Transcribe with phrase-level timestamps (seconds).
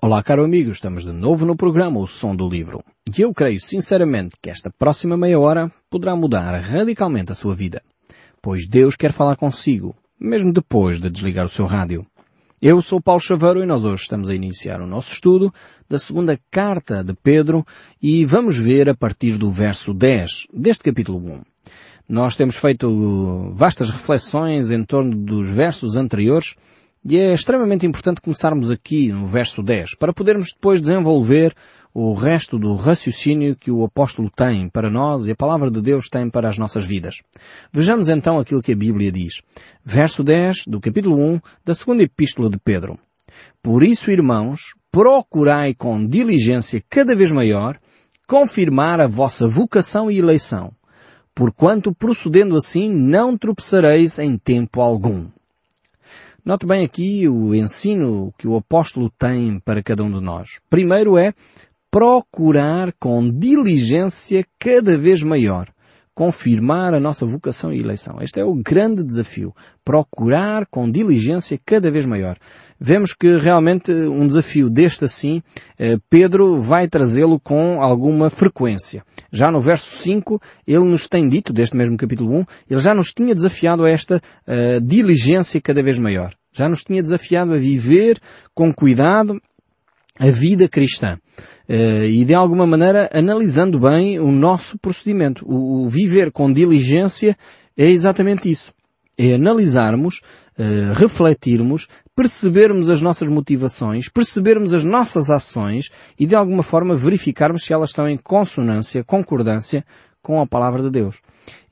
[0.00, 2.84] Olá, caro amigo, estamos de novo no programa O Som do Livro.
[3.04, 7.82] E eu creio sinceramente que esta próxima meia hora poderá mudar radicalmente a sua vida.
[8.40, 12.06] Pois Deus quer falar consigo, mesmo depois de desligar o seu rádio.
[12.62, 15.52] Eu sou Paulo Chaveiro e nós hoje estamos a iniciar o nosso estudo
[15.88, 17.66] da segunda carta de Pedro
[18.00, 21.42] e vamos ver a partir do verso 10 deste capítulo 1.
[22.08, 26.54] Nós temos feito vastas reflexões em torno dos versos anteriores
[27.04, 31.54] e é extremamente importante começarmos aqui no verso 10 para podermos depois desenvolver
[31.94, 36.08] o resto do raciocínio que o apóstolo tem para nós e a palavra de Deus
[36.08, 37.16] tem para as nossas vidas.
[37.72, 39.42] Vejamos então aquilo que a Bíblia diz.
[39.84, 42.98] Verso 10 do capítulo 1 da segunda epístola de Pedro.
[43.62, 47.78] Por isso, irmãos, procurai com diligência cada vez maior
[48.26, 50.72] confirmar a vossa vocação e eleição,
[51.34, 55.28] porquanto procedendo assim não tropeçareis em tempo algum.
[56.44, 60.60] Note bem aqui o ensino que o apóstolo tem para cada um de nós.
[60.70, 61.34] Primeiro é
[61.90, 65.68] procurar com diligência cada vez maior
[66.18, 68.16] confirmar a nossa vocação e eleição.
[68.20, 69.54] Este é o grande desafio.
[69.84, 72.36] Procurar com diligência cada vez maior.
[72.80, 75.40] Vemos que realmente um desafio deste assim,
[75.78, 79.04] eh, Pedro vai trazê-lo com alguma frequência.
[79.30, 83.12] Já no verso 5, ele nos tem dito, deste mesmo capítulo 1, ele já nos
[83.12, 86.34] tinha desafiado a esta uh, diligência cada vez maior.
[86.52, 88.18] Já nos tinha desafiado a viver
[88.52, 89.40] com cuidado
[90.18, 91.18] a vida cristã.
[91.68, 95.44] Uh, e de alguma maneira analisando bem o nosso procedimento.
[95.46, 97.36] O, viver com diligência
[97.76, 98.72] é exatamente isso.
[99.16, 100.20] É analisarmos,
[100.58, 107.64] uh, refletirmos, percebermos as nossas motivações, percebermos as nossas ações e de alguma forma verificarmos
[107.64, 109.84] se elas estão em consonância, concordância
[110.22, 111.20] com a palavra de Deus.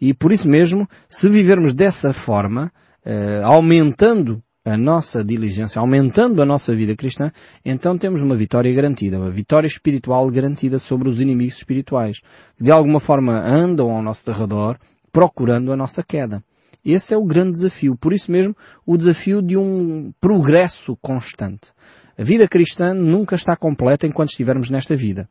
[0.01, 2.71] E por isso mesmo, se vivermos dessa forma,
[3.05, 7.31] uh, aumentando a nossa diligência, aumentando a nossa vida cristã,
[7.65, 12.21] então temos uma vitória garantida, uma vitória espiritual garantida sobre os inimigos espirituais,
[12.57, 14.77] que de alguma forma andam ao nosso derredor
[15.13, 16.43] procurando a nossa queda.
[16.87, 17.97] Esse é o grande desafio.
[17.97, 21.73] Por isso mesmo, o desafio de um progresso constante.
[22.19, 25.29] A vida cristã nunca está completa enquanto estivermos nesta vida.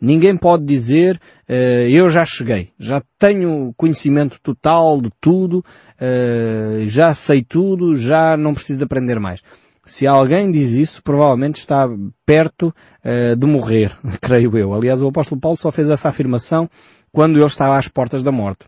[0.00, 1.16] Ninguém pode dizer,
[1.48, 1.52] uh,
[1.88, 5.64] eu já cheguei, já tenho conhecimento total de tudo,
[6.00, 9.40] uh, já sei tudo, já não preciso de aprender mais.
[9.84, 11.88] Se alguém diz isso, provavelmente está
[12.24, 14.74] perto uh, de morrer, creio eu.
[14.74, 16.68] Aliás, o apóstolo Paulo só fez essa afirmação
[17.10, 18.66] quando ele estava às portas da morte.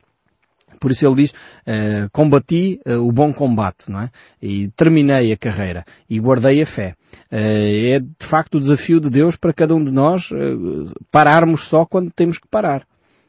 [0.80, 4.10] Por isso ele diz, uh, combati uh, o bom combate, não é?
[4.40, 6.94] E terminei a carreira e guardei a fé.
[7.30, 10.30] Uh, é de facto o desafio de Deus para cada um de nós
[11.10, 12.86] pararmos só quando temos que parar.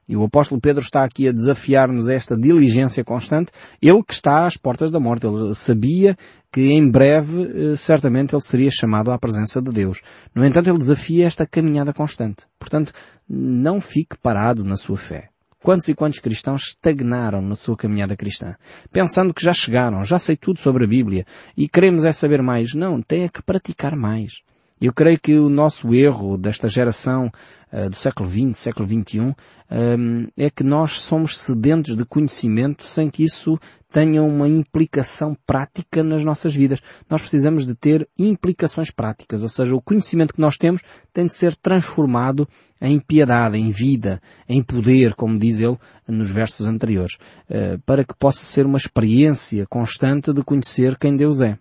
[0.08, 3.52] E o apóstolo Pedro está aqui a desafiar-nos esta diligência constante.
[3.82, 5.26] Ele que está às portas da morte.
[5.26, 6.18] Ele sabia
[6.52, 10.02] que em breve, certamente, ele seria chamado à presença de Deus.
[10.36, 12.44] No entanto, ele desafia esta caminhada constante.
[12.60, 12.92] Portanto,
[13.30, 15.30] não fique parado na sua fé.
[15.64, 18.56] Quantos e quantos cristãos estagnaram na sua caminhada cristã?
[18.92, 21.24] Pensando que já chegaram, já sei tudo sobre a Bíblia
[21.56, 22.74] e queremos é saber mais.
[22.74, 24.42] Não, tem é que praticar mais.
[24.82, 27.32] Eu creio que o nosso erro desta geração
[27.72, 29.34] uh, do século XX, século XXI, um,
[29.70, 33.60] ehm, é que nós somos sedentos de conhecimento sem que isso
[33.92, 36.80] tenha uma implicação prática nas nossas vidas.
[37.08, 40.82] Nós precisamos de ter implicações práticas, ou seja, o conhecimento que nós temos
[41.14, 42.48] tem de ser transformado
[42.82, 45.78] em piedade, em vida, em poder, como diz ele
[46.08, 47.20] nos versos anteriores,
[47.52, 51.56] uh, para que possa ser uma experiência constante de conhecer quem Deus é.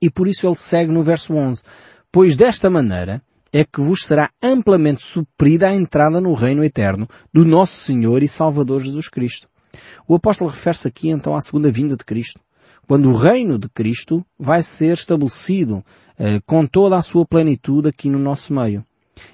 [0.00, 1.64] E por isso ele segue no verso 11
[2.10, 7.44] pois desta maneira é que vos será amplamente suprida a entrada no reino eterno do
[7.44, 9.48] nosso Senhor e Salvador Jesus Cristo.
[10.06, 12.40] O apóstolo refere-se aqui então à segunda vinda de Cristo,
[12.86, 15.84] quando o reino de Cristo vai ser estabelecido
[16.18, 18.84] eh, com toda a sua plenitude aqui no nosso meio.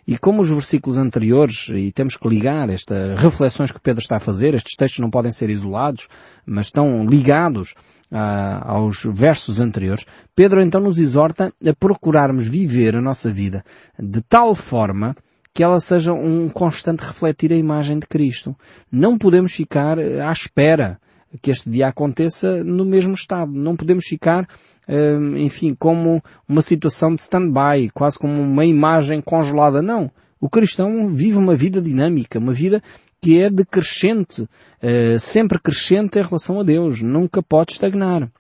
[0.07, 4.21] E como os versículos anteriores, e temos que ligar estas reflexões que Pedro está a
[4.21, 6.09] fazer, estes textos não podem ser isolados,
[6.47, 7.75] mas estão ligados
[8.11, 13.65] ah, aos versos anteriores, Pedro então nos exorta a procurarmos viver a nossa vida
[13.99, 15.17] de tal forma
[15.53, 18.57] que ela seja um constante refletir a imagem de Cristo.
[18.91, 20.99] Não podemos ficar à espera
[21.41, 23.53] que este dia aconteça no mesmo estado.
[23.53, 24.49] Não podemos ficar,
[24.89, 29.83] ah, enfim, como uma situação de stand-by, quase como uma imagem congelada.
[29.83, 30.11] Não.
[30.41, 32.83] O cristão vive uma vida dinâmica, uma vida
[33.25, 38.31] que é decrescente, uh, sempre crescente em relação a Deus, nunca pode estagnar.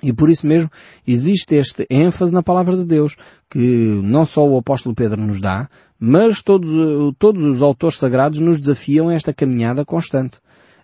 [0.00, 0.70] E por isso mesmo
[1.04, 3.16] existe este ênfase na palavra de Deus,
[3.50, 5.68] que não só o apóstolo Pedro nos dá,
[5.98, 6.70] mas todos,
[7.18, 10.38] todos os autores sagrados nos desafiam a esta caminhada constante.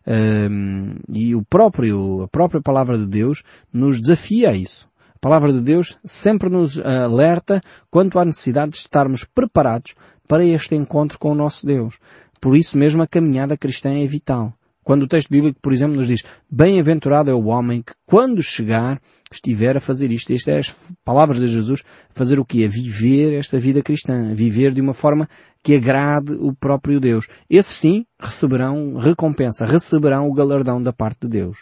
[0.09, 4.89] Um, e o próprio, a própria palavra de Deus nos desafia a isso.
[5.15, 7.61] A palavra de Deus sempre nos alerta
[7.91, 9.95] quanto à necessidade de estarmos preparados
[10.27, 11.99] para este encontro com o nosso Deus.
[12.41, 14.55] Por isso mesmo a caminhada cristã é vital.
[14.83, 18.99] Quando o texto bíblico, por exemplo, nos diz Bem-aventurado é o homem que, quando chegar,
[19.31, 20.33] estiver a fazer isto.
[20.33, 21.83] Isto é as palavras de Jesus.
[22.15, 22.65] Fazer o quê?
[22.65, 24.35] A viver esta vida cristã.
[24.35, 25.29] Viver de uma forma
[25.63, 27.27] que agrade o próprio Deus.
[27.49, 31.59] Esses sim receberão recompensa, receberão o galardão da parte de Deus.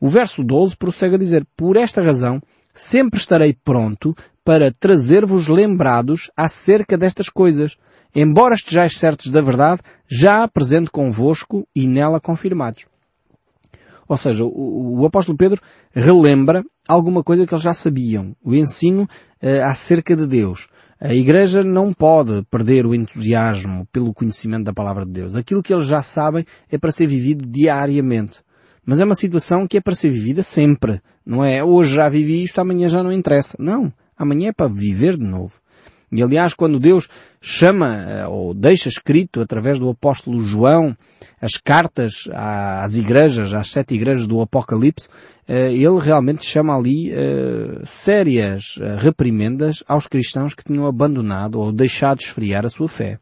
[0.00, 2.40] O verso 12 prossegue a dizer, Por esta razão,
[2.74, 4.14] sempre estarei pronto
[4.44, 7.76] para trazer-vos lembrados acerca destas coisas,
[8.14, 12.86] embora estejais certos da verdade, já presente convosco e nela confirmados.
[14.08, 15.60] Ou seja, o, o, apóstolo Pedro
[15.92, 20.68] relembra alguma coisa que eles já sabiam, o ensino uh, acerca de Deus.
[21.00, 25.34] A Igreja não pode perder o entusiasmo pelo conhecimento da palavra de Deus.
[25.34, 28.40] Aquilo que eles já sabem é para ser vivido diariamente.
[28.84, 31.00] Mas é uma situação que é para ser vivida sempre.
[31.24, 33.56] Não é hoje já vivi isto, amanhã já não interessa.
[33.58, 33.92] Não.
[34.16, 35.61] Amanhã é para viver de novo.
[36.12, 37.08] E aliás, quando Deus
[37.40, 40.94] chama eh, ou deixa escrito através do apóstolo João
[41.40, 45.08] as cartas às igrejas, às sete igrejas do Apocalipse,
[45.48, 52.20] eh, ele realmente chama ali eh, sérias reprimendas aos cristãos que tinham abandonado ou deixado
[52.20, 53.18] esfriar a sua fé.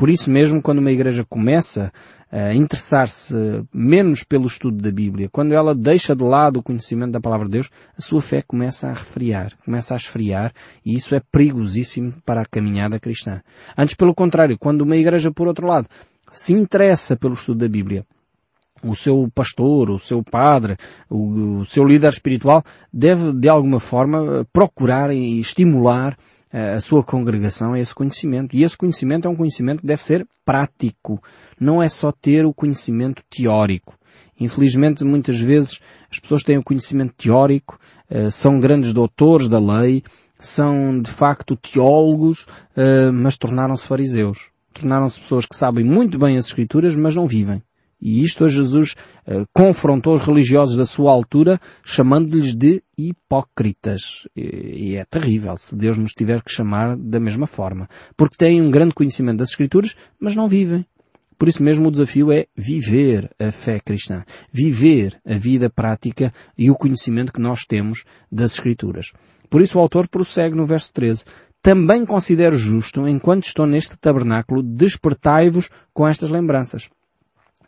[0.00, 1.92] Por isso mesmo, quando uma igreja começa
[2.32, 3.34] a interessar-se
[3.70, 7.52] menos pelo estudo da Bíblia, quando ela deixa de lado o conhecimento da palavra de
[7.52, 7.68] Deus,
[7.98, 10.54] a sua fé começa a refriar, começa a esfriar,
[10.86, 13.42] e isso é perigosíssimo para a caminhada cristã.
[13.76, 15.86] Antes, pelo contrário, quando uma igreja, por outro lado,
[16.32, 18.06] se interessa pelo estudo da Bíblia,
[18.82, 20.78] o seu pastor, o seu padre,
[21.10, 26.16] o, o seu líder espiritual deve, de alguma forma, procurar e estimular
[26.52, 28.56] a sua congregação esse conhecimento.
[28.56, 31.22] E esse conhecimento é um conhecimento que deve ser prático.
[31.58, 33.94] Não é só ter o conhecimento teórico.
[34.38, 35.80] Infelizmente, muitas vezes,
[36.10, 40.02] as pessoas têm o conhecimento teórico, eh, são grandes doutores da lei,
[40.38, 44.50] são de facto teólogos, eh, mas tornaram-se fariseus.
[44.72, 47.62] Tornaram-se pessoas que sabem muito bem as Escrituras, mas não vivem.
[48.00, 48.94] E isto a Jesus
[49.26, 54.26] uh, confrontou os religiosos da sua altura, chamando-lhes de hipócritas.
[54.34, 57.88] E, e, é terrível se Deus nos tiver que chamar da mesma forma.
[58.16, 60.86] Porque têm um grande conhecimento das Escrituras, mas não vivem.
[61.38, 64.24] Por isso mesmo o desafio é viver a fé cristã.
[64.52, 69.12] Viver a vida prática e o conhecimento que nós temos das Escrituras.
[69.48, 71.24] Por isso o autor prossegue no verso 13.
[71.62, 76.88] Também considero justo, enquanto estou neste tabernáculo, despertai-vos com estas lembranças.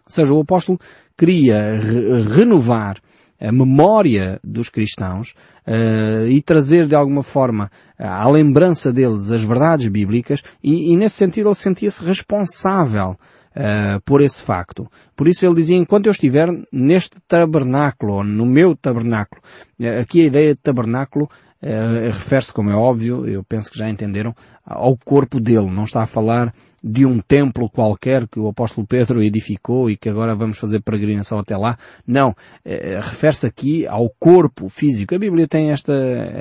[0.05, 0.79] Ou seja, o apóstolo
[1.17, 2.97] queria re renovar
[3.43, 5.35] a memória dos cristãos
[5.67, 11.17] uh, e trazer de alguma forma à lembrança deles as verdades bíblicas e, e nesse
[11.17, 13.17] sentido ele sentia-se responsável
[13.57, 14.89] uh, por esse facto.
[15.17, 19.43] Por isso ele dizia, enquanto eu estiver neste tabernáculo, ou no meu tabernáculo,
[20.01, 21.29] aqui a ideia de tabernáculo
[22.13, 24.35] refere-se, como é óbvio, eu penso que já entenderam,
[24.67, 25.71] ao corpo dele.
[25.71, 26.53] Não está a falar
[26.83, 31.39] de um templo qualquer que o apóstolo Pedro edificou e que agora vamos fazer peregrinação
[31.39, 31.79] até lá.
[32.07, 32.31] Não.
[32.31, 35.15] Uh, refere-se aqui ao corpo físico.
[35.15, 35.93] A Bíblia tem esta,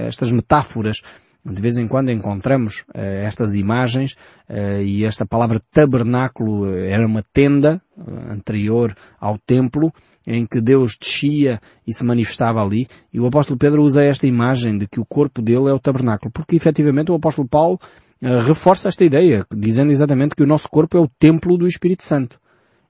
[0.07, 1.01] estas metáforas
[1.43, 4.13] de vez em quando encontramos uh, estas imagens
[4.47, 9.91] uh, e esta palavra tabernáculo eh, era uma tenda uh, anterior ao templo
[10.27, 14.77] em que Deus descia e se manifestava ali e o apóstolo Pedro usa esta imagem
[14.77, 17.79] de que o corpo dele é o tabernáculo porque efetivamente o apóstolo Paulo
[18.21, 22.39] reforça esta ideia dizendo exatamente que o nosso corpo é o templo do Espírito Santo.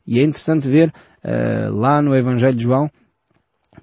[0.05, 0.93] E é interessante ver
[1.71, 2.89] lá no Evangelho de João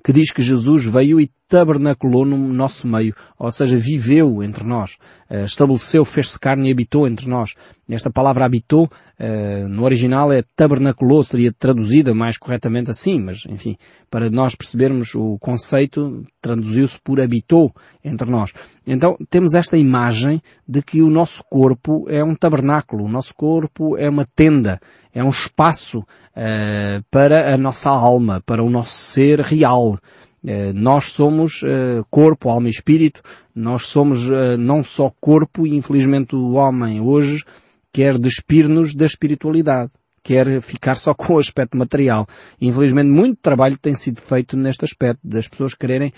[0.05, 4.97] que diz que Jesus veio e tabernaculou no nosso meio, ou seja, viveu entre nós,
[5.31, 7.55] eh, estabeleceu, fez-se carne e habitou entre nós.
[7.89, 8.89] Esta palavra habitou,
[9.19, 13.77] eh, no original é tabernaculou, seria traduzida mais corretamente assim, mas enfim,
[14.11, 17.75] para nós percebermos o conceito, traduziu-se por habitou
[18.05, 18.53] entre nós.
[18.87, 23.97] Então temos esta imagem de que o nosso corpo é um tabernáculo, o nosso corpo
[23.97, 24.79] é uma tenda,
[25.15, 29.99] é um espaço uh, para a nossa alma, para o nosso ser real.
[30.45, 33.23] Eh, nós somos eh, corpo, alma e espírito.
[33.55, 37.45] Nós somos eh, não só corpo e infelizmente o homem hoje
[37.93, 39.91] quer despir-nos da espiritualidade.
[40.23, 42.27] Quer ficar só com o aspecto material.
[42.61, 46.13] Infelizmente muito trabalho tem sido feito neste aspecto, das pessoas quererem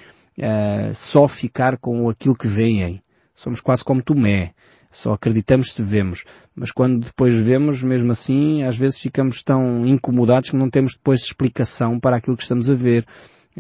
[0.95, 3.03] só ficar com aquilo que veem.
[3.35, 4.53] Somos quase como Tomé.
[4.91, 6.25] Só acreditamos se vemos.
[6.55, 11.23] Mas quando depois vemos, mesmo assim, às vezes ficamos tão incomodados que não temos depois
[11.23, 13.07] explicação para aquilo que estamos a ver.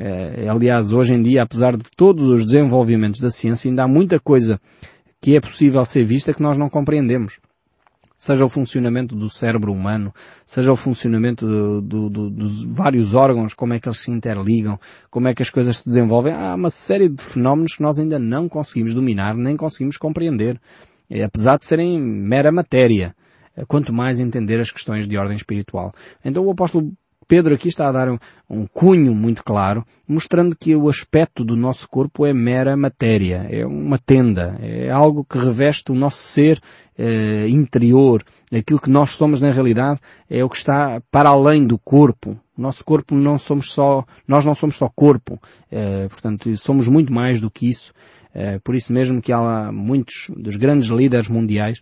[0.02, 4.18] É, aliás, hoje em dia, apesar de todos os desenvolvimentos da ciência, ainda há muita
[4.18, 4.58] coisa
[5.20, 7.38] que é possível ser vista que nós não compreendemos.
[8.16, 10.10] seja o funcionamento do cérebro humano,
[10.46, 14.80] seja o funcionamento do, do, do, dos vários órgãos, como é que eles se interligam,
[15.10, 16.32] como é que as coisas se desenvolvem.
[16.32, 20.58] Há uma série de fenómenos que nós ainda não conseguimos dominar, nem conseguimos compreender,
[21.22, 23.14] apesar de serem mera matéria
[23.68, 25.92] quanto mais entender as questões de ordem espiritual.
[26.24, 26.90] Então o apóstolo
[27.30, 28.18] Pedro aqui está a dar um,
[28.50, 33.64] um, cunho muito claro, mostrando que o aspecto do nosso corpo é mera matéria, é
[33.64, 36.60] uma tenda, é algo que reveste o nosso ser
[36.98, 41.78] eh, interior, aquilo que nós somos na realidade é o que está para além do
[41.78, 42.36] corpo.
[42.58, 47.40] Nosso corpo não somos só, nós não somos só corpo, eh, portanto somos muito mais
[47.40, 47.92] do que isso.
[48.34, 51.80] Eh, por isso mesmo que há muitos dos grandes líderes mundiais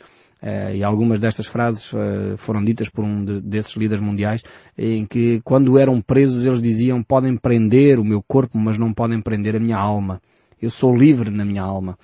[0.74, 4.42] e algumas destas frases uh, foram ditas por um de, desses líderes mundiais,
[4.76, 9.20] em que quando eram presos eles diziam podem prender o meu corpo, mas não podem
[9.20, 10.20] prender a minha alma.
[10.60, 11.98] Eu sou livre na minha alma.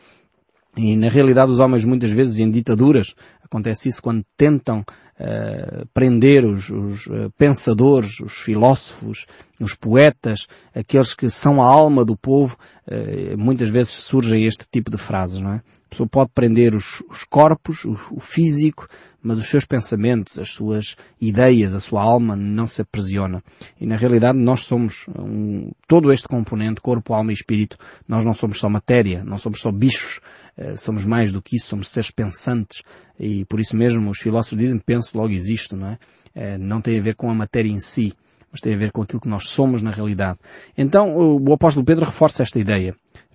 [0.77, 6.45] E na realidade os homens muitas vezes em ditaduras, acontece isso quando tentam uh, prender
[6.45, 9.27] os, os uh, pensadores, os filósofos,
[9.61, 12.57] os poetas, aqueles que são a alma do povo,
[12.89, 15.57] uh, muitas vezes surgem este tipo de frases, não é?
[15.57, 18.89] A pessoa pode prender os, os corpos, o, o físico,
[19.25, 23.43] mas os seus pensamentos, as suas ideias, a sua alma não se aprisiona.
[23.81, 28.35] E na realidade nós somos um, todo este componente, corpo, alma e espírito, nós não
[28.35, 30.21] somos só matéria, não somos só bichos,
[30.59, 32.83] uh, somos mais do que isso, somos seres pensantes
[33.19, 35.99] e por isso mesmo os filósofos dizem penso logo existo, não é?
[36.37, 38.13] Uh, não tem a ver com a matéria em si,
[38.53, 40.39] mas tem a ver com aquilo que nós somos na realidade.
[40.77, 42.95] Então o apóstolo Pedro reforça esta ideia.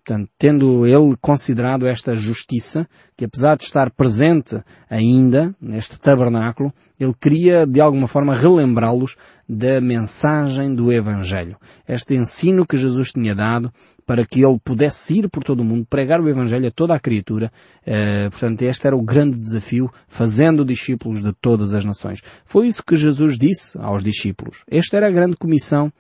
[0.09, 7.13] Portanto, tendo ele considerado esta justiça, que apesar de estar presente ainda neste tabernáculo, ele
[7.13, 9.15] queria de alguma forma relembrá-los
[9.47, 11.57] da mensagem do Evangelho.
[11.87, 13.71] Este ensino que Jesus tinha dado
[14.03, 16.99] para que ele pudesse ir por todo o mundo, pregar o Evangelho a toda a
[16.99, 17.51] criatura.
[17.85, 22.23] Uh, portanto, este era o grande desafio, fazendo discípulos de todas as nações.
[22.45, 24.63] Foi isso que Jesus disse aos discípulos.
[24.67, 25.93] Esta era a grande comissão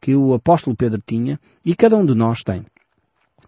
[0.00, 2.64] que o apóstolo Pedro tinha e cada um de nós tem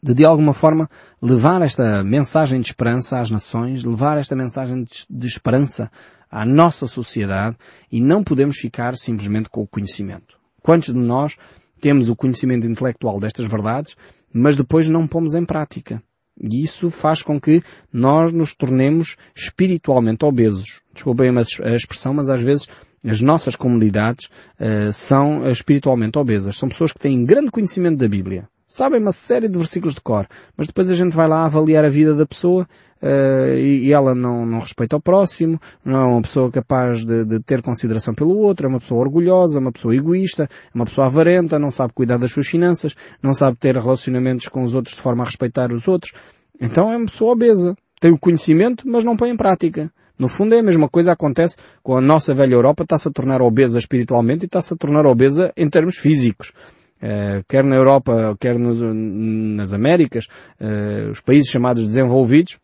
[0.02, 0.88] de de alguma forma
[1.21, 5.90] levar esta mensagem de esperança às nações, levar esta mensagem de, esperança
[6.31, 7.57] à nossa sociedade
[7.90, 10.38] e não podemos ficar simplesmente com o conhecimento.
[10.62, 11.37] Quantos de nós
[11.81, 13.97] temos o conhecimento intelectual destas verdades,
[14.33, 16.02] mas depois não pomos em prática?
[16.40, 17.62] E isso faz com que
[17.93, 20.81] nós nos tornemos espiritualmente obesos.
[20.95, 22.69] Desculpem a expressão, mas às vezes
[23.05, 24.26] as nossas comunidades
[24.61, 26.57] uh, são espiritualmente obesas.
[26.57, 30.29] São pessoas que têm grande conhecimento da Bíblia, sabem uma série de versículos de cor,
[30.57, 32.69] mas depois a gente vai lá avaliar a vida da pessoa
[33.03, 37.25] uh, e, e, ela não, não respeita o próximo, não é uma pessoa capaz de,
[37.25, 41.07] de, ter consideração pelo outro, é uma pessoa orgulhosa, uma pessoa egoísta, é uma pessoa
[41.07, 45.01] avarenta, não sabe cuidar das suas finanças, não sabe ter relacionamentos com os outros de
[45.01, 46.13] forma a respeitar os outros.
[46.61, 47.75] Então é uma pessoa obesa.
[48.01, 49.91] Tem o conhecimento, mas não põe em prática.
[50.19, 53.11] No fundo é a mesma coisa que acontece com a nossa velha Europa, está-se a
[53.11, 56.53] tornar obesa espiritualmente e está-se a tornar obesa em termos físicos.
[57.00, 60.26] Uh, quer na Europa, quer nos, nas Américas,
[60.61, 62.59] uh, os países chamados desenvolvidos,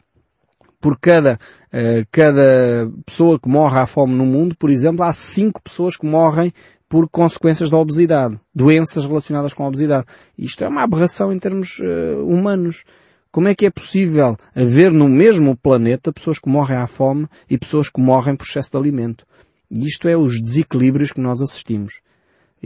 [0.81, 1.39] por cada,
[1.73, 6.05] uh, cada pessoa que morre à fome no mundo, por exemplo, há cinco pessoas que
[6.05, 6.53] morrem
[6.89, 10.05] por consequências da obesidade, doenças relacionadas com a obesidade.
[10.37, 11.81] Isto é uma aberração em termos
[12.25, 12.85] humanos.
[13.33, 17.59] Como é que é possível haver no mesmo planeta pessoas que morrem à fome e
[17.59, 19.27] pessoas que morrem por excesso de alimento?
[19.69, 22.01] E isto é os desequilíbrios que nós assistimos.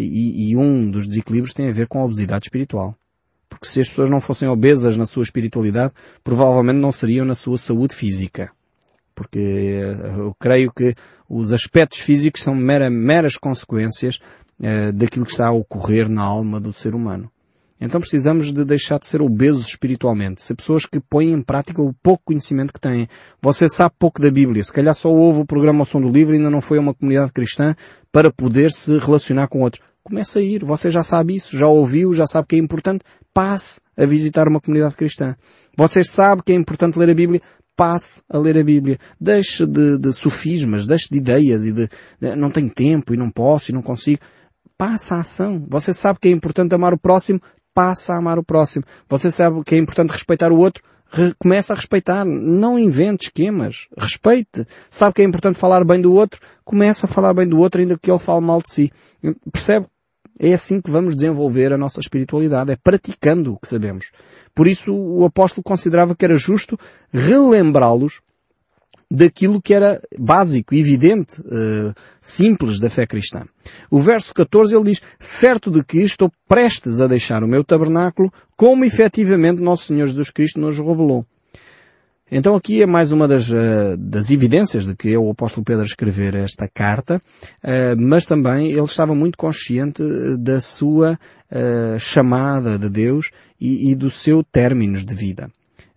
[0.01, 2.95] E, e, um dos desequilíbrios tem a ver com a obesidade espiritual.
[3.49, 7.59] Porque se as pessoas não fossem obesas na sua espiritualidade, provavelmente não seriam na sua
[7.59, 8.53] saúde física.
[9.13, 10.95] Porque eh, eu creio que
[11.29, 14.21] os aspectos físicos são mera, meras consequências
[14.61, 17.31] uh, daquilo que está a ocorrer na alma do ser humano.
[17.81, 21.93] Então precisamos de deixar de ser obesos espiritualmente, ser pessoas que põem em prática o
[21.93, 23.09] pouco conhecimento que têm.
[23.41, 26.35] Você sabe pouco da Bíblia, se calhar só ouve o programa ao som do livro
[26.35, 27.75] e ainda não foi a uma comunidade cristã
[28.11, 29.83] para poder se relacionar com outros.
[30.03, 33.81] Comece a ir, você já sabe isso, já ouviu, já sabe que é importante, passe
[33.97, 35.37] a visitar uma comunidade cristã.
[35.77, 37.43] Você sabe que é importante ler a Bíblia,
[37.77, 38.99] passe a ler a Bíblia.
[39.21, 41.89] Deixe de, de sofismas, deixe de ideias e de,
[42.21, 44.21] de não tenho tempo e não posso e não consigo.
[44.77, 45.65] Passe a ação.
[45.69, 47.41] Você sabe que é importante amar o próximo,
[47.79, 48.85] passa a amar o próximo.
[49.09, 50.83] Você sabe que é importante respeitar o outro,
[51.39, 52.25] começa a respeitar.
[52.25, 53.87] Não invente esquemas.
[53.97, 54.67] Respeite.
[54.91, 57.97] Sabe que é importante falar bem do outro, começa a falar bem do outro ainda
[57.97, 58.93] que ele fale mal de si.
[59.53, 59.87] Percebe?
[60.41, 62.73] É assim que vamos desenvolver a nossa espiritualidade.
[62.73, 64.11] É praticando o que sabemos.
[64.53, 66.77] Por isso o apóstolo considerava que era justo
[67.13, 68.23] relembrá-los
[69.11, 73.45] daquilo que era básico, evidente, uh, simples da fé cristã.
[73.91, 78.33] O verso 14 ele diz, certo de que estou prestes a deixar o meu tabernáculo,
[78.57, 81.25] como efetivamente nosso Senhor Jesus Cristo nos revelou.
[82.31, 85.87] Então aqui é mais uma das, uh, das evidências de que é o apóstolo Pedro
[85.87, 87.17] escrever esta carta,
[87.65, 90.03] uh, mas também ele estava muito consciente
[90.39, 91.19] da sua
[91.99, 95.51] chamada de Deus e, e do seu términos de vida.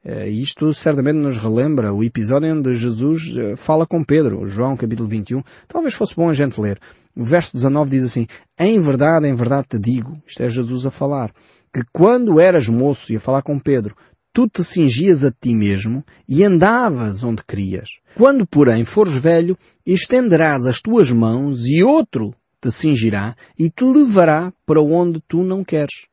[0.03, 5.43] Isto certamente nos relembra o episódio onde Jesus fala com Pedro, João capítulo 21.
[5.67, 6.79] Talvez fosse bom a gente ler.
[7.15, 8.25] O verso 19 diz assim,
[8.57, 11.31] Em verdade, em verdade te digo, isto é Jesus a falar,
[11.71, 13.95] que quando eras moço e a falar com Pedro,
[14.33, 17.99] tu te cingias a ti mesmo e andavas onde querias.
[18.15, 24.51] Quando, porém, fores velho, estenderás as tuas mãos e outro te cingirá e te levará
[24.65, 26.10] para onde tu não queres.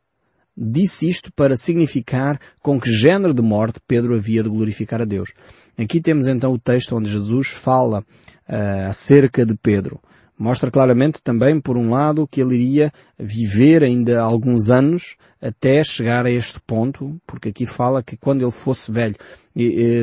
[0.60, 5.32] Disse isto para significar com que género de morte Pedro havia de glorificar a Deus.
[5.78, 10.00] Aqui temos então o texto onde Jesus fala uh, acerca de Pedro.
[10.36, 16.26] Mostra claramente também, por um lado, que ele iria viver ainda alguns anos até chegar
[16.26, 19.16] a este ponto, porque aqui fala que quando ele fosse velho,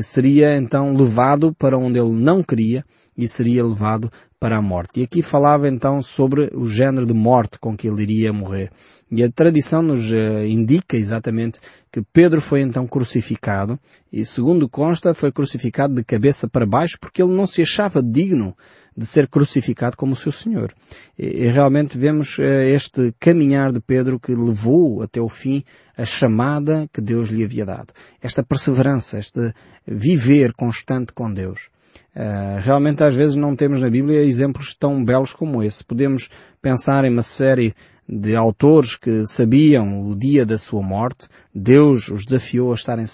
[0.04, 2.84] seria então levado para onde ele não queria
[3.18, 5.00] e seria levado para a morte.
[5.00, 8.72] E aqui falava então sobre o género de morte com que ele iria morrer.
[9.16, 13.80] E a tradição nos eh, indica exatamente que Pedro foi então crucificado
[14.12, 18.54] e segundo consta foi crucificado de cabeça para baixo porque ele não se achava digno
[18.98, 20.74] de ser crucificado como o seu Senhor.
[21.18, 25.64] E, realmente vemos eh, este caminhar de Pedro que levou até o fim
[25.98, 27.94] a chamada que Deus lhe havia dado.
[28.22, 29.54] Esta perseverança, este
[29.88, 31.70] viver constante com Deus.
[32.16, 35.84] Uh, realmente às vezes não temos na Bíblia exemplos tão belos como esse.
[35.84, 36.30] Podemos
[36.62, 37.74] pensar em uma série
[38.08, 41.28] de autores que sabiam o dia da sua morte.
[41.54, 43.06] Deus os desafiou a estarem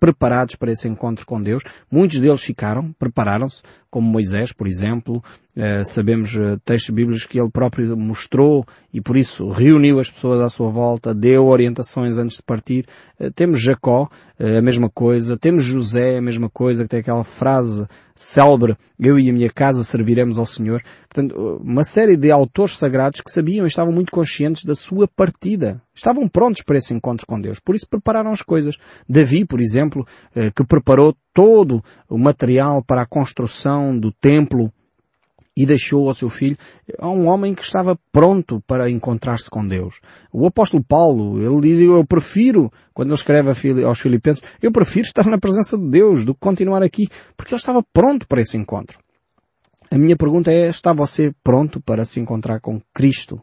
[0.00, 1.62] preparados para esse encontro com Deus.
[1.90, 5.22] Muitos deles ficaram, prepararam-se, como Moisés, por exemplo.
[5.54, 10.40] Uh, sabemos uh, textos bíblicos que ele próprio mostrou e por isso reuniu as pessoas
[10.40, 12.86] à sua volta, deu orientações antes de partir.
[13.20, 14.08] Uh, temos Jacó,
[14.40, 15.38] a mesma coisa.
[15.38, 19.84] Temos José, a mesma coisa, que tem aquela frase célebre, eu e a minha casa
[19.84, 20.82] serviremos ao Senhor.
[21.08, 25.80] Portanto, uma série de autores sagrados que sabiam e estavam muito conscientes da sua partida.
[25.94, 27.60] Estavam prontos para esse encontro com Deus.
[27.60, 28.78] Por isso prepararam as coisas.
[29.08, 34.72] Davi, por exemplo, eh, que preparou todo o material para a construção do templo
[35.56, 36.56] e deixou ao seu filho
[36.98, 40.00] a um homem que estava pronto para encontrar-se com Deus.
[40.32, 45.26] O apóstolo Paulo, ele diz, eu prefiro, quando ele escreve aos filipenses, eu prefiro estar
[45.26, 48.98] na presença de Deus do que continuar aqui, porque ele estava pronto para esse encontro.
[49.90, 53.40] A minha pergunta é, está você pronto para se encontrar com Cristo?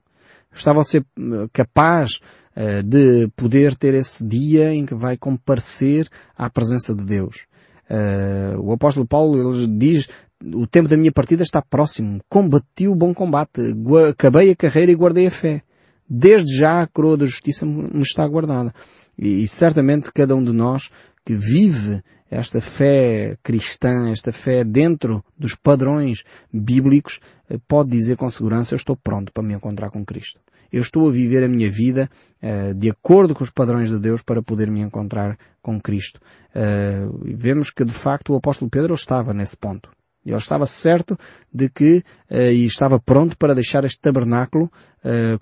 [0.52, 2.20] Está você eh, capaz
[2.58, 7.46] uh, de poder ter esse dia em que vai comparecer à presença de Deus?
[7.90, 10.08] Uh, o apóstolo Paulo ele diz
[10.42, 12.22] o tempo da minha partida está próximo.
[12.30, 13.62] Combati o bom combate.
[14.10, 15.64] Acabei a carreira e guardei a fé.
[16.10, 18.74] Desde já a coroa da justiça me está guardada.
[19.18, 20.90] E, e certamente cada um de nós
[21.26, 26.24] que vive esta fé cristã, esta fé dentro dos padrões
[26.54, 30.40] bíblicos, eh, pode dizer com segurança, eu estou pronto para me encontrar com Cristo.
[30.72, 32.10] Eu estou a viver a minha vida
[32.42, 36.20] uh, de acordo com os padrões de Deus para poder me encontrar com Cristo.
[36.56, 39.90] Uh, vemos que de facto o apóstolo Pedro estava nesse ponto.
[40.26, 41.18] Ele estava certo
[41.52, 44.72] de que uh, e estava pronto para deixar este tabernáculo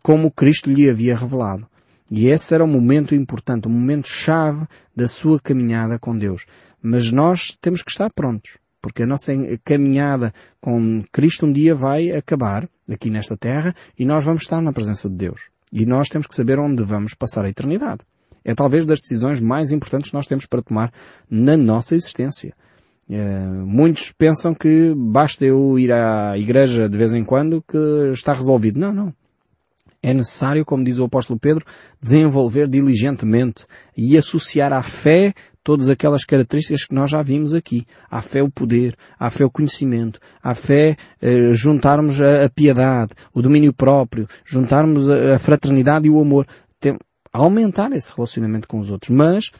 [0.03, 1.67] como Cristo lhe havia revelado.
[2.11, 6.45] E esse era o momento importante, o momento chave da sua caminhada com Deus.
[6.79, 9.33] Mas nós temos que estar prontos, porque a nossa
[9.65, 14.71] caminhada com Cristo um dia vai acabar aqui nesta terra e nós vamos estar na
[14.71, 15.49] presença de Deus.
[15.73, 17.99] E nós temos que saber onde vamos passar a eternidade.
[18.45, 20.93] É talvez das decisões mais importantes que nós temos para tomar
[21.29, 22.53] na nossa existência.
[23.09, 27.77] Uh, muitos pensam que basta eu ir à igreja de vez em quando que
[28.13, 28.79] está resolvido.
[28.79, 29.13] Não, não.
[30.01, 31.65] É necessário, como diz o apóstolo Pedro,
[32.01, 33.65] desenvolver diligentemente
[33.97, 35.33] e associar à fé
[35.67, 37.85] todas aquelas características que nós já vimos aqui.
[38.09, 43.11] À fé o poder, à fé o conhecimento, à fé uh, juntarmos a, a, piedade,
[43.33, 46.47] o domínio próprio, juntarmos a, a fraternidade e o amor.
[46.79, 46.97] Tem,
[47.33, 49.51] aumentar esse relacionamento com os outros, mas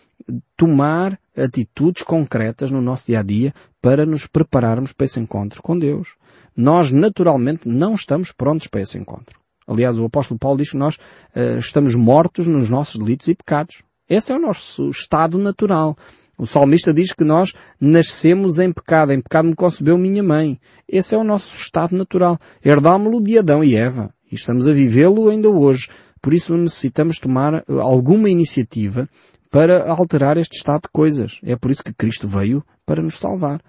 [0.55, 5.77] tomar atitudes concretas no nosso dia a dia para nos prepararmos para esse encontro com
[5.77, 6.15] Deus.
[6.55, 9.37] Nós naturalmente não estamos prontos para esse encontro.
[9.67, 13.83] Aliás, o apóstolo Paulo diz que nós uh, estamos mortos nos nossos delitos e pecados.
[14.09, 15.97] Esse é o nosso estado natural.
[16.37, 19.11] O salmista diz que nós nascemos em pecado.
[19.11, 20.59] Em pecado me concebeu minha mãe.
[20.87, 22.37] Esse é o nosso estado natural.
[22.63, 24.13] Herdámo-lo de Adão e Eva.
[24.31, 25.89] E estamos a vivê-lo ainda hoje.
[26.21, 29.09] Por isso necessitamos tomar alguma iniciativa
[29.49, 31.39] para alterar este estado de coisas.
[31.43, 33.61] É por isso que Cristo veio para nos salvar.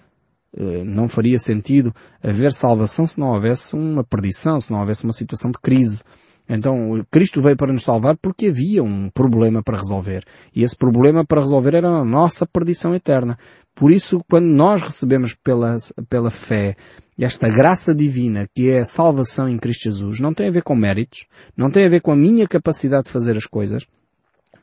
[0.56, 5.12] Eh, não faria sentido haver salvação se não houvesse uma perdição, se não houvesse uma
[5.12, 6.02] situação de crise.
[6.48, 10.24] Então, Cristo veio para nos salvar porque havia um problema para resolver.
[10.54, 13.38] E esse problema para resolver era a nossa perdição eterna.
[13.74, 15.76] Por isso, quando nós recebemos pela,
[16.08, 16.74] pela fé
[17.18, 20.74] esta graça divina que é a salvação em Cristo Jesus, não tem a ver com
[20.74, 23.86] méritos, não tem a ver com a minha capacidade de fazer as coisas,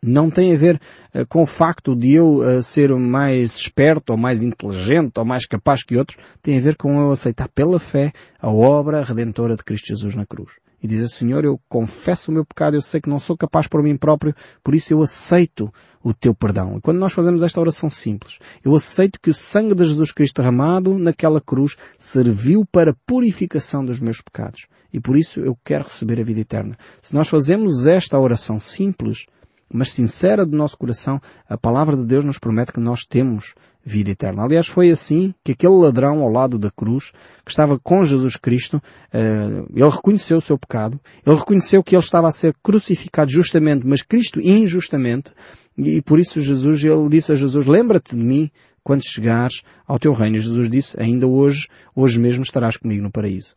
[0.02, 0.80] não tem a ver
[1.14, 5.46] uh, com o facto de eu uh, ser mais esperto ou mais inteligente ou mais
[5.46, 9.64] capaz que outros, tem a ver com eu aceitar pela fé a obra redentora de
[9.64, 10.54] Cristo Jesus na cruz.
[10.86, 13.82] E dizer, Senhor, eu confesso o meu pecado, eu sei que não sou capaz por
[13.82, 16.78] mim próprio, por isso eu aceito o teu perdão.
[16.78, 20.44] E quando nós fazemos esta oração simples, eu aceito que o sangue de Jesus Cristo
[20.44, 24.68] derramado naquela cruz serviu para a purificação dos meus pecados.
[24.94, 26.78] E por isso eu quero receber a vida eterna.
[27.02, 29.26] Se nós fazemos esta oração simples,
[29.68, 31.20] mas sincera do nosso coração,
[31.50, 34.44] a palavra de Deus nos promete que nós temos vida eterna.
[34.44, 37.12] Aliás, foi assim que aquele ladrão ao lado da cruz,
[37.46, 38.82] que estava com Jesus Cristo,
[39.14, 43.86] eh, ele reconheceu o seu pecado, ele reconheceu que ele estava a ser crucificado justamente,
[43.86, 45.32] mas Cristo injustamente,
[45.78, 48.50] e por isso Jesus, ele disse a Jesus, lembra-te de mim
[48.84, 50.40] quando chegares ao teu reino.
[50.40, 53.54] Jesus disse, ainda hoje, hoje mesmo estarás comigo no paraíso.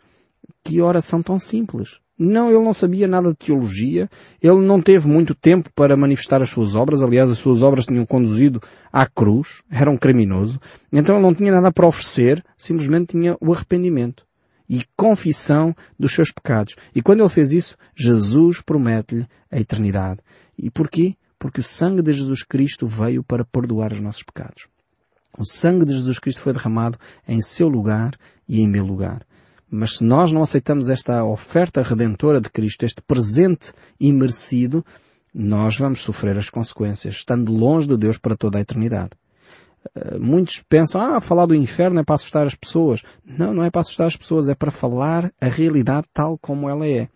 [0.63, 2.01] Que oração tão simples.
[2.19, 4.11] Não, ele não sabia nada de teologia,
[4.43, 8.05] ele não teve muito tempo para manifestar as suas obras, aliás, as suas obras tinham
[8.05, 8.61] conduzido
[8.93, 10.61] à cruz, era um criminoso,
[10.93, 14.27] então ele não tinha nada para oferecer, simplesmente tinha o arrependimento
[14.69, 16.75] e confissão dos seus pecados.
[16.93, 20.21] E quando ele fez isso, Jesus promete-lhe a eternidade.
[20.59, 21.15] E porquê?
[21.39, 24.67] Porque o sangue de Jesus Cristo veio para perdoar os nossos pecados.
[25.39, 29.25] O sangue de Jesus Cristo foi derramado em seu lugar e em meu lugar.
[29.71, 34.85] Mas se nós não aceitamos esta oferta redentora de Cristo, este presente imerecido,
[35.35, 39.11] nós vamos sofrer as consequências, estando longe de Deus para toda a eternidade.
[39.95, 43.03] Eh, muitos pensam, ah, falar do inferno é para assustar as pessoas.
[43.25, 46.87] Não, não é para assustar as pessoas, é para falar a realidade tal como ela
[46.87, 47.09] é.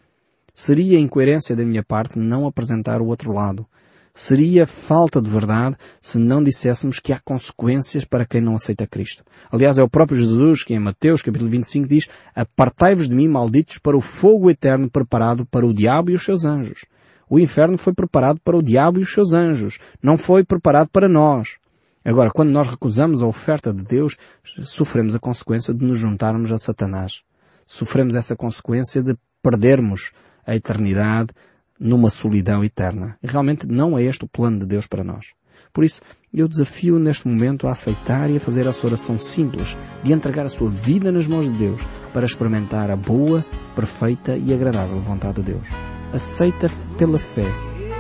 [0.55, 3.67] Seria incoerência da minha parte não apresentar o outro lado.
[4.15, 9.25] Seria falta de verdade se não disséssemos que há consequências para quem não aceita Cristo.
[9.51, 13.79] Aliás, é o próprio Jesus que em Mateus capítulo 25 diz Apartai-vos de mim, malditos,
[13.79, 16.85] para o fogo eterno preparado para o diabo e os seus anjos.
[17.29, 19.79] O inferno foi preparado para o diabo e os seus anjos.
[20.03, 21.57] Não foi preparado para nós.
[22.05, 24.19] Agora, quando nós recusamos a oferta de Deus,
[24.65, 27.23] sofremos a consequência de nos juntarmos a Satanás.
[27.67, 30.13] Sofremos essa consequência de perdermos
[30.47, 31.33] a eternidade,
[31.79, 33.17] numa solidão eterna.
[33.23, 35.27] Realmente não é este o plano de Deus para nós.
[35.73, 39.77] Por isso, eu desafio neste momento a aceitar e a fazer a sua oração simples
[40.03, 41.83] de entregar a sua vida nas mãos de Deus
[42.13, 45.69] para experimentar a boa, perfeita e agradável vontade de Deus.
[46.13, 47.47] Aceita pela fé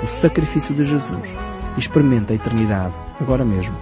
[0.02, 1.28] o sacrifício de Jesus
[1.76, 3.76] e experimenta a eternidade agora mesmo,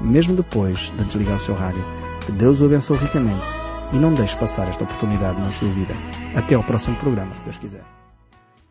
[0.00, 1.84] mesmo depois de desligar o seu rádio.
[2.24, 3.46] Que Deus o abençoe ricamente
[3.92, 5.94] e não deixe passar esta oportunidade na sua vida.
[6.34, 7.95] Até ao próximo programa, se Deus quiser.